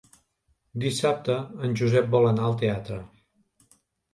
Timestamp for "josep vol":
1.81-2.27